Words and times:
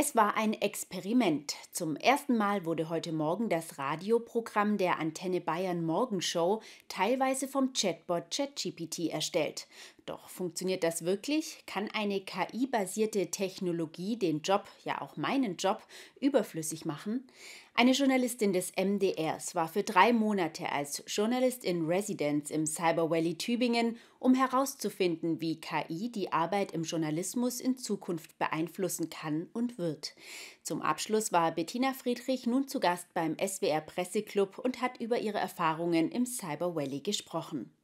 Es 0.00 0.14
war 0.14 0.36
ein 0.36 0.52
Experiment. 0.52 1.56
Zum 1.72 1.96
ersten 1.96 2.36
Mal 2.36 2.64
wurde 2.64 2.88
heute 2.88 3.10
Morgen 3.10 3.48
das 3.48 3.78
Radioprogramm 3.78 4.78
der 4.78 5.00
Antenne 5.00 5.40
Bayern 5.40 5.84
Morgenshow 5.84 6.62
teilweise 6.86 7.48
vom 7.48 7.72
Chatbot 7.72 8.30
ChatGPT 8.30 9.08
erstellt. 9.10 9.66
Doch 10.08 10.30
funktioniert 10.30 10.84
das 10.84 11.04
wirklich? 11.04 11.64
Kann 11.66 11.90
eine 11.92 12.22
KI-basierte 12.22 13.30
Technologie 13.30 14.16
den 14.16 14.40
Job, 14.40 14.64
ja 14.82 15.02
auch 15.02 15.18
meinen 15.18 15.58
Job, 15.58 15.82
überflüssig 16.18 16.86
machen? 16.86 17.26
Eine 17.74 17.92
Journalistin 17.92 18.54
des 18.54 18.72
MDRs 18.74 19.54
war 19.54 19.68
für 19.68 19.82
drei 19.82 20.14
Monate 20.14 20.72
als 20.72 21.04
Journalist 21.06 21.62
in 21.62 21.84
Residence 21.84 22.50
im 22.50 22.64
Cyber 22.64 23.10
Valley 23.10 23.36
Tübingen, 23.36 23.98
um 24.18 24.34
herauszufinden, 24.34 25.42
wie 25.42 25.60
KI 25.60 26.10
die 26.10 26.32
Arbeit 26.32 26.72
im 26.72 26.84
Journalismus 26.84 27.60
in 27.60 27.76
Zukunft 27.76 28.38
beeinflussen 28.38 29.10
kann 29.10 29.48
und 29.52 29.76
wird. 29.76 30.14
Zum 30.62 30.80
Abschluss 30.80 31.32
war 31.32 31.52
Bettina 31.52 31.92
Friedrich 31.92 32.46
nun 32.46 32.66
zu 32.66 32.80
Gast 32.80 33.12
beim 33.12 33.36
SWR 33.38 33.82
Presseclub 33.82 34.56
und 34.58 34.80
hat 34.80 35.02
über 35.02 35.18
ihre 35.18 35.38
Erfahrungen 35.38 36.10
im 36.10 36.24
Cyber 36.24 36.74
Valley 36.74 37.00
gesprochen. 37.00 37.74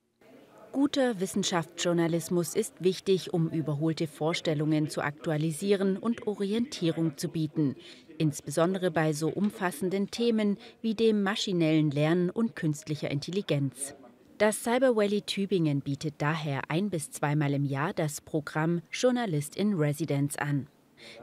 Guter 0.74 1.20
Wissenschaftsjournalismus 1.20 2.56
ist 2.56 2.74
wichtig, 2.82 3.32
um 3.32 3.48
überholte 3.48 4.08
Vorstellungen 4.08 4.90
zu 4.90 5.02
aktualisieren 5.02 5.96
und 5.96 6.26
Orientierung 6.26 7.16
zu 7.16 7.28
bieten, 7.28 7.76
insbesondere 8.18 8.90
bei 8.90 9.12
so 9.12 9.28
umfassenden 9.28 10.10
Themen 10.10 10.58
wie 10.82 10.96
dem 10.96 11.22
maschinellen 11.22 11.92
Lernen 11.92 12.28
und 12.28 12.56
künstlicher 12.56 13.08
Intelligenz. 13.08 13.94
Das 14.38 14.64
Cyber 14.64 14.96
Valley 14.96 15.22
Tübingen 15.22 15.80
bietet 15.80 16.14
daher 16.18 16.62
ein 16.68 16.90
bis 16.90 17.12
zweimal 17.12 17.54
im 17.54 17.64
Jahr 17.64 17.92
das 17.92 18.20
Programm 18.20 18.82
Journalist 18.90 19.54
in 19.54 19.74
Residence 19.74 20.36
an. 20.36 20.66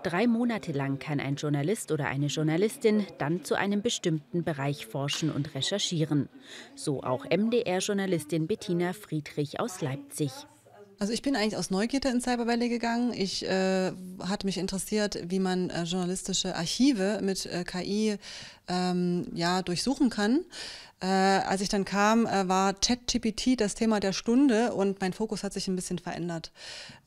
Drei 0.04 0.28
Monate 0.28 0.72
lang 0.72 1.00
kann 1.00 1.20
ein 1.20 1.36
Journalist 1.36 1.92
oder 1.92 2.08
eine 2.08 2.28
Journalistin 2.28 3.06
dann 3.18 3.44
zu 3.44 3.56
einem 3.56 3.82
bestimmten 3.82 4.44
Bereich 4.44 4.86
forschen 4.86 5.32
und 5.32 5.56
recherchieren. 5.56 6.30
So 6.76 7.04
auch 7.04 7.26
MDR-Journalistin 7.26 8.48
Bettina 8.48 8.94
Friedrich 8.94 9.60
aus 9.60 9.82
Leipzig. 9.82 10.32
Also 11.02 11.14
ich 11.14 11.24
bin 11.24 11.36
eigentlich 11.36 11.58
aus 11.58 11.72
Neugierde 11.72 12.10
in 12.10 12.22
Cyber 12.22 12.46
Valley 12.46 12.70
gegangen. 12.70 13.12
Ich 13.12 13.44
äh, 13.44 13.92
hatte 14.20 14.46
mich 14.46 14.60
interessiert, 14.60 15.18
wie 15.32 15.40
man 15.40 15.72
äh, 15.72 15.82
journalistische 15.82 16.56
Archive 16.56 17.22
mit 17.24 17.48
äh, 17.48 17.64
KI 17.64 18.18
ähm, 18.68 19.26
ja, 19.34 19.64
durchsuchen 19.64 20.12
kann. 20.12 20.46
Äh, 21.00 21.08
als 21.08 21.62
ich 21.62 21.70
dann 21.70 21.86
kam, 21.86 22.28
äh, 22.28 22.48
war 22.48 22.76
ChatGPT 22.76 23.60
das 23.60 23.74
Thema 23.74 24.00
der 24.00 24.14
Stunde 24.14 24.76
und 24.76 25.02
mein 25.02 25.14
Fokus 25.14 25.44
hat 25.44 25.54
sich 25.54 25.68
ein 25.68 25.76
bisschen 25.76 25.98
verändert. 25.98 26.52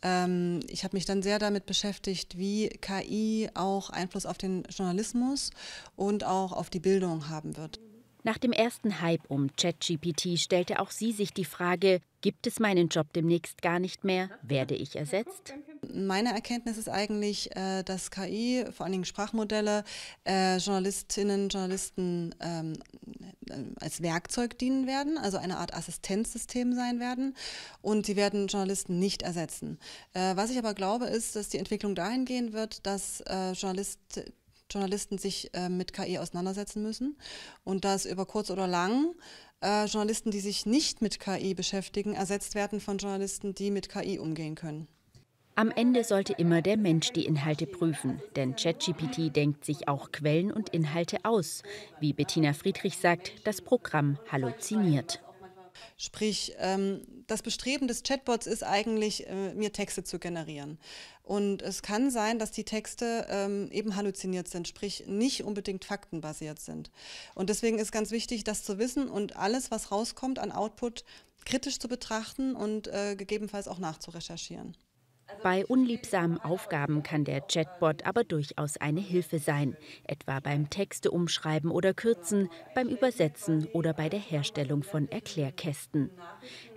Ähm, 0.02 0.58
ich 0.66 0.82
habe 0.82 0.96
mich 0.96 1.04
dann 1.04 1.22
sehr 1.22 1.38
damit 1.38 1.64
beschäftigt, 1.64 2.36
wie 2.36 2.70
KI 2.80 3.48
auch 3.54 3.90
Einfluss 3.90 4.26
auf 4.26 4.38
den 4.38 4.64
Journalismus 4.70 5.50
und 5.94 6.24
auch 6.24 6.50
auf 6.50 6.68
die 6.68 6.80
Bildung 6.80 7.28
haben 7.28 7.56
wird. 7.56 7.78
Nach 8.24 8.38
dem 8.38 8.52
ersten 8.52 9.02
Hype 9.02 9.20
um 9.28 9.54
ChatGPT 9.54 10.40
stellte 10.40 10.80
auch 10.80 10.90
sie 10.90 11.12
sich 11.12 11.34
die 11.34 11.44
Frage, 11.44 12.00
gibt 12.24 12.46
es 12.46 12.58
meinen 12.58 12.88
Job 12.88 13.12
demnächst 13.12 13.60
gar 13.60 13.78
nicht 13.78 14.02
mehr? 14.02 14.30
Werde 14.40 14.74
ich 14.74 14.96
ersetzt? 14.96 15.52
Meine 15.92 16.32
Erkenntnis 16.32 16.78
ist 16.78 16.88
eigentlich, 16.88 17.54
äh, 17.54 17.82
dass 17.82 18.10
KI, 18.10 18.64
vor 18.72 18.84
allen 18.84 18.92
Dingen 18.92 19.04
Sprachmodelle, 19.04 19.84
äh, 20.24 20.56
Journalistinnen, 20.56 21.50
Journalisten 21.50 22.34
ähm, 22.40 22.78
als 23.78 24.00
Werkzeug 24.00 24.56
dienen 24.56 24.86
werden, 24.86 25.18
also 25.18 25.36
eine 25.36 25.58
Art 25.58 25.74
Assistenzsystem 25.74 26.72
sein 26.72 26.98
werden 26.98 27.36
und 27.82 28.06
sie 28.06 28.16
werden 28.16 28.46
Journalisten 28.46 28.98
nicht 28.98 29.20
ersetzen. 29.20 29.78
Äh, 30.14 30.34
was 30.34 30.48
ich 30.48 30.56
aber 30.56 30.72
glaube, 30.72 31.04
ist, 31.04 31.36
dass 31.36 31.50
die 31.50 31.58
Entwicklung 31.58 31.94
dahin 31.94 32.24
gehen 32.24 32.54
wird, 32.54 32.86
dass 32.86 33.22
Journalisten 33.54 34.24
Journalisten 34.70 35.18
sich 35.18 35.50
äh, 35.54 35.68
mit 35.68 35.92
KI 35.92 36.18
auseinandersetzen 36.18 36.82
müssen 36.82 37.16
und 37.64 37.84
dass 37.84 38.06
über 38.06 38.26
kurz 38.26 38.50
oder 38.50 38.66
lang 38.66 39.14
äh, 39.60 39.86
Journalisten, 39.86 40.30
die 40.30 40.40
sich 40.40 40.66
nicht 40.66 41.02
mit 41.02 41.20
KI 41.20 41.54
beschäftigen, 41.54 42.14
ersetzt 42.14 42.54
werden 42.54 42.80
von 42.80 42.98
Journalisten, 42.98 43.54
die 43.54 43.70
mit 43.70 43.88
KI 43.88 44.18
umgehen 44.18 44.54
können. 44.54 44.88
Am 45.56 45.70
Ende 45.70 46.02
sollte 46.02 46.32
immer 46.32 46.62
der 46.62 46.76
Mensch 46.76 47.12
die 47.12 47.26
Inhalte 47.26 47.66
prüfen, 47.66 48.20
denn 48.34 48.56
ChatGPT 48.56 49.34
denkt 49.36 49.64
sich 49.64 49.86
auch 49.86 50.10
Quellen 50.10 50.50
und 50.50 50.70
Inhalte 50.70 51.18
aus. 51.22 51.62
Wie 52.00 52.12
Bettina 52.12 52.54
Friedrich 52.54 52.98
sagt, 52.98 53.46
das 53.46 53.62
Programm 53.62 54.18
halluziniert. 54.32 55.22
Sprich, 55.96 56.54
ähm, 56.58 57.02
das 57.26 57.42
Bestreben 57.42 57.88
des 57.88 58.02
Chatbots 58.02 58.46
ist 58.46 58.62
eigentlich, 58.62 59.26
äh, 59.26 59.54
mir 59.54 59.72
Texte 59.72 60.04
zu 60.04 60.18
generieren. 60.18 60.78
Und 61.22 61.62
es 61.62 61.82
kann 61.82 62.10
sein, 62.10 62.38
dass 62.38 62.50
die 62.50 62.64
Texte 62.64 63.26
ähm, 63.30 63.70
eben 63.70 63.96
halluziniert 63.96 64.48
sind, 64.48 64.68
sprich 64.68 65.04
nicht 65.06 65.42
unbedingt 65.42 65.84
faktenbasiert 65.84 66.60
sind. 66.60 66.90
Und 67.34 67.48
deswegen 67.48 67.78
ist 67.78 67.92
ganz 67.92 68.10
wichtig, 68.10 68.44
das 68.44 68.62
zu 68.62 68.78
wissen 68.78 69.08
und 69.08 69.36
alles, 69.36 69.70
was 69.70 69.90
rauskommt 69.90 70.38
an 70.38 70.52
Output, 70.52 71.04
kritisch 71.44 71.78
zu 71.78 71.88
betrachten 71.88 72.54
und 72.54 72.88
äh, 72.88 73.16
gegebenenfalls 73.16 73.68
auch 73.68 73.78
nachzurecherchieren. 73.78 74.76
Bei 75.42 75.66
unliebsamen 75.66 76.38
Aufgaben 76.38 77.02
kann 77.02 77.24
der 77.24 77.42
Chatbot 77.42 78.06
aber 78.06 78.24
durchaus 78.24 78.76
eine 78.76 79.00
Hilfe 79.00 79.38
sein, 79.38 79.76
etwa 80.06 80.40
beim 80.40 80.70
Texte 80.70 81.10
umschreiben 81.10 81.70
oder 81.70 81.94
kürzen, 81.94 82.48
beim 82.74 82.88
Übersetzen 82.88 83.66
oder 83.72 83.92
bei 83.92 84.08
der 84.08 84.20
Herstellung 84.20 84.82
von 84.82 85.10
Erklärkästen. 85.10 86.10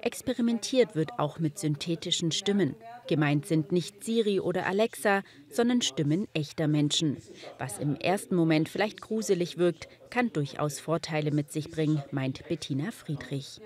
Experimentiert 0.02 0.96
wird 0.96 1.18
auch 1.18 1.40
mit 1.40 1.58
synthetischen 1.60 2.32
Stimmen. 2.32 2.76
Gemeint 3.08 3.46
sind 3.46 3.72
nicht 3.72 4.04
Siri 4.04 4.40
oder 4.40 4.66
Alexa, 4.66 5.24
sondern 5.50 5.82
Stimmen 5.82 6.28
echter 6.34 6.68
Menschen. 6.68 7.18
Was 7.58 7.78
im 7.78 7.96
ersten 7.96 8.36
Moment 8.36 8.70
vielleicht 8.70 9.02
gruselig 9.02 9.58
wirkt, 9.58 9.88
kann 10.10 10.32
durchaus 10.34 10.80
Vorteile 10.80 11.32
mit 11.32 11.52
sich 11.52 11.70
bringen, 11.70 12.04
meint 12.12 12.48
Bettina 12.48 12.92
Friedrich. 12.92 13.62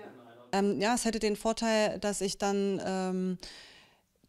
Ähm, 0.52 0.80
ja, 0.80 0.94
es 0.94 1.04
hätte 1.04 1.18
den 1.18 1.36
Vorteil, 1.36 1.98
dass 1.98 2.20
ich 2.20 2.36
dann 2.38 2.80
ähm, 2.84 3.38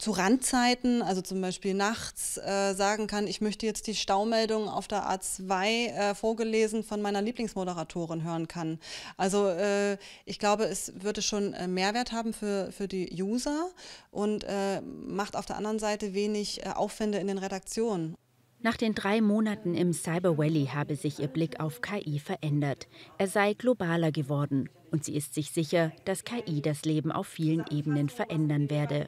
zu 0.04 0.12
Randzeiten, 0.12 1.02
also 1.02 1.22
zum 1.22 1.40
Beispiel 1.40 1.74
nachts, 1.74 2.38
äh, 2.38 2.74
sagen 2.74 3.08
kann, 3.08 3.26
ich 3.26 3.40
möchte 3.40 3.66
jetzt 3.66 3.88
die 3.88 3.96
Staumeldung 3.96 4.68
auf 4.68 4.90
der 4.90 5.10
A2 5.10 5.66
äh, 5.66 6.14
vorgelesen 6.14 6.84
von 6.84 7.02
meiner 7.02 7.22
Lieblingsmoderatorin 7.22 8.26
hören 8.26 8.50
kann. 8.50 8.80
Also 9.16 9.48
äh, 9.48 9.98
ich 10.26 10.40
glaube, 10.40 10.66
es 10.66 10.92
würde 11.02 11.22
schon 11.22 11.54
äh, 11.54 11.70
Mehrwert 11.70 12.12
haben 12.12 12.34
für, 12.34 12.70
für 12.74 12.90
die 12.90 13.24
User 13.24 13.70
und 14.12 14.44
äh, 14.44 14.82
macht 14.82 15.38
auf 15.38 15.46
der 15.46 15.56
anderen 15.56 15.80
Seite 15.80 16.14
wenig 16.14 16.66
äh, 16.66 16.72
Aufwände 16.72 17.20
in 17.20 17.28
den 17.28 17.38
Redaktionen. 17.38 18.16
Nach 18.60 18.76
den 18.76 18.96
drei 18.96 19.22
Monaten 19.22 19.74
im 19.74 19.94
Cyber 19.94 20.38
Valley 20.38 20.66
habe 20.74 20.98
sich 20.98 21.20
ihr 21.20 21.30
Blick 21.30 21.62
auf 21.62 21.80
KI 21.80 22.20
verändert. 22.20 22.90
Er 23.18 23.30
sei 23.30 23.54
globaler 23.54 24.12
geworden 24.12 24.70
und 24.92 25.06
sie 25.06 25.16
ist 25.16 25.34
sich 25.34 25.52
sicher, 25.52 25.94
dass 26.04 26.26
KI 26.26 26.62
das 26.62 26.84
Leben 26.84 27.14
auf 27.14 27.28
vielen 27.28 27.64
Ebenen 27.72 28.10
verändern 28.10 28.70
werde. 28.70 29.08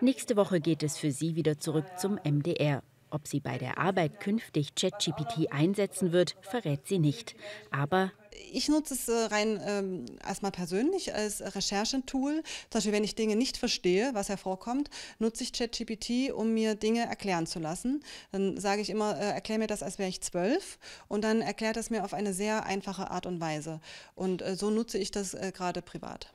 Nächste 0.00 0.36
Woche 0.36 0.60
geht 0.60 0.84
es 0.84 0.96
für 0.96 1.10
sie 1.10 1.34
wieder 1.34 1.58
zurück 1.58 1.84
zum 1.98 2.20
MDR. 2.22 2.84
Ob 3.10 3.26
sie 3.26 3.40
bei 3.40 3.58
der 3.58 3.78
Arbeit 3.78 4.20
künftig 4.20 4.76
ChatGPT 4.76 5.50
einsetzen 5.50 6.12
wird, 6.12 6.36
verrät 6.40 6.86
sie 6.86 7.00
nicht. 7.00 7.34
Aber 7.72 8.12
ich 8.52 8.68
nutze 8.68 8.94
es 8.94 9.08
äh, 9.08 9.12
rein 9.12 9.60
ähm, 9.66 10.06
erstmal 10.24 10.52
persönlich 10.52 11.14
als 11.14 11.40
Recherchetool. 11.40 12.42
Zum 12.70 12.78
Beispiel, 12.78 12.92
wenn 12.92 13.02
ich 13.02 13.16
Dinge 13.16 13.34
nicht 13.34 13.56
verstehe, 13.56 14.10
was 14.12 14.28
hervorkommt, 14.28 14.88
nutze 15.18 15.42
ich 15.42 15.52
ChatGPT, 15.52 16.32
um 16.32 16.54
mir 16.54 16.76
Dinge 16.76 17.04
erklären 17.04 17.48
zu 17.48 17.58
lassen. 17.58 18.04
Dann 18.30 18.60
sage 18.60 18.82
ich 18.82 18.90
immer, 18.90 19.18
äh, 19.18 19.32
erklär 19.32 19.58
mir 19.58 19.66
das, 19.66 19.82
als 19.82 19.98
wäre 19.98 20.08
ich 20.08 20.20
zwölf. 20.20 20.78
Und 21.08 21.24
dann 21.24 21.40
erklärt 21.40 21.76
es 21.76 21.90
mir 21.90 22.04
auf 22.04 22.14
eine 22.14 22.32
sehr 22.32 22.66
einfache 22.66 23.10
Art 23.10 23.26
und 23.26 23.40
Weise. 23.40 23.80
Und 24.14 24.42
äh, 24.42 24.54
so 24.54 24.70
nutze 24.70 24.98
ich 24.98 25.10
das 25.10 25.34
äh, 25.34 25.50
gerade 25.52 25.82
privat. 25.82 26.32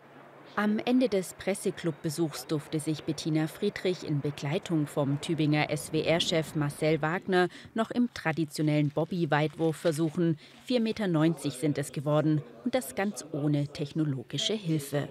Am 0.56 0.78
Ende 0.78 1.10
des 1.10 1.34
Presseclub-Besuchs 1.34 2.46
durfte 2.46 2.80
sich 2.80 3.06
Bettina 3.06 3.48
Friedrich 3.48 4.08
in 4.08 4.22
Begleitung 4.22 4.86
vom 4.86 5.20
Tübinger 5.20 5.76
SWR-Chef 5.76 6.54
Marcel 6.54 7.02
Wagner 7.02 7.48
noch 7.74 7.90
im 7.90 8.14
traditionellen 8.14 8.90
Bobby-Weitwurf 8.90 9.76
versuchen. 9.76 10.38
4,90 10.70 10.80
Meter 10.80 11.50
sind 11.50 11.80
es 11.80 11.92
geworden 11.92 12.44
und 12.64 12.76
das 12.76 12.94
ganz 12.94 13.26
ohne 13.32 13.68
technologische 13.70 14.54
Hilfe. 14.54 15.10